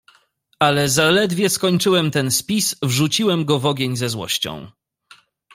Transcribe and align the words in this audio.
"Ale 0.59 0.89
zaledwie 0.89 1.49
skończyłem 1.49 2.11
ten 2.11 2.31
spis, 2.31 2.75
wrzuciłem 2.83 3.45
go 3.45 3.59
w 3.59 3.65
ogień 3.65 3.95
ze 3.97 4.09
złością." 4.09 4.71